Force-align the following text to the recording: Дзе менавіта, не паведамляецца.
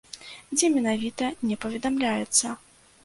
Дзе 0.55 0.69
менавіта, 0.77 1.29
не 1.49 1.59
паведамляецца. 1.67 2.45